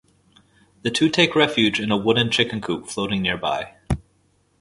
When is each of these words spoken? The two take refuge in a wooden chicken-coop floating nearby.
The 0.81 0.89
two 0.89 1.09
take 1.09 1.35
refuge 1.35 1.79
in 1.79 1.91
a 1.91 1.95
wooden 1.95 2.31
chicken-coop 2.31 2.87
floating 2.87 3.21
nearby. 3.21 3.75